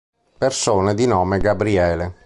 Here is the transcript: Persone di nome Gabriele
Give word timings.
Persone 0.39 0.95
di 0.95 1.05
nome 1.05 1.37
Gabriele 1.37 2.15